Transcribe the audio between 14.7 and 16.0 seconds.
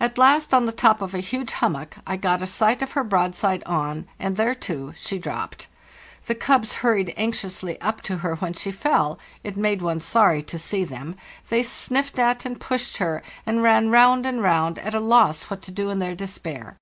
at a loss what to do in